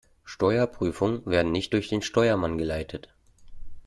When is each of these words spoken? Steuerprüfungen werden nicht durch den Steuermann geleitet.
Steuerprüfungen 0.23 1.23
werden 1.27 1.51
nicht 1.51 1.73
durch 1.73 1.87
den 1.87 2.01
Steuermann 2.01 2.57
geleitet. 2.57 3.13